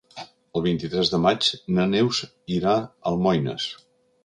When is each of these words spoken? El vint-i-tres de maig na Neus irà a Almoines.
El 0.59 0.63
vint-i-tres 0.67 1.11
de 1.15 1.19
maig 1.25 1.51
na 1.77 1.87
Neus 1.93 2.23
irà 2.59 2.75
a 2.81 2.91
Almoines. 3.13 3.71